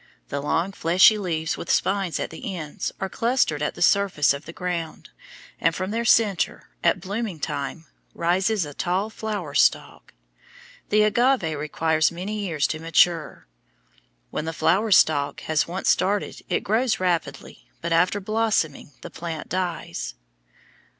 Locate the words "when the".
14.31-14.53